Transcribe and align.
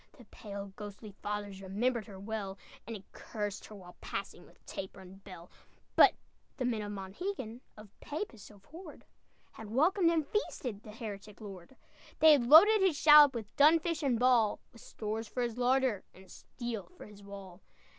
The 0.17 0.25
pale, 0.25 0.73
ghostly 0.75 1.11
fathers 1.21 1.61
Remembered 1.61 2.07
her 2.07 2.19
well, 2.19 2.57
And 2.87 2.95
had 2.95 3.11
cursed 3.11 3.65
her 3.67 3.75
while 3.75 3.95
passing, 4.01 4.47
With 4.47 4.65
taper 4.65 4.99
and 4.99 5.23
bell; 5.23 5.51
But 5.95 6.15
the 6.57 6.65
men 6.65 6.81
of 6.81 6.91
Monhegan, 6.91 7.61
Of 7.77 7.87
Papists 7.99 8.49
abhorred, 8.49 9.05
Had 9.51 9.69
welcomed 9.69 10.09
and 10.09 10.25
feasted 10.27 10.81
The 10.81 10.91
heretic 10.91 11.39
Lord. 11.39 11.75
They 12.17 12.31
had 12.31 12.47
loaded 12.47 12.81
his 12.81 12.97
shallop 12.97 13.35
With 13.35 13.55
dun 13.57 13.77
fish 13.77 14.01
and 14.01 14.17
ball, 14.17 14.59
With 14.73 14.81
stores 14.81 15.27
for 15.27 15.43
his 15.43 15.59
larder, 15.59 16.03
And 16.15 16.31
steel 16.31 16.89
for 16.97 17.05
his 17.05 17.21
wall. 17.21 17.61